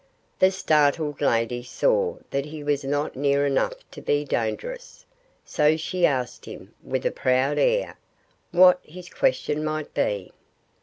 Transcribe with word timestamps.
The 0.39 0.49
startled 0.49 1.21
lady 1.21 1.61
saw 1.61 2.17
that 2.31 2.45
he 2.45 2.63
was 2.63 2.83
not 2.83 3.15
near 3.15 3.45
enough 3.45 3.75
to 3.91 4.01
be 4.01 4.25
dangerous. 4.25 5.05
So 5.45 5.77
she 5.77 6.07
asked 6.07 6.45
him, 6.45 6.73
with 6.81 7.05
a 7.05 7.11
proud 7.11 7.59
air, 7.59 7.99
what 8.49 8.79
his 8.81 9.11
question 9.11 9.63
might 9.63 9.93
be. 9.93 10.31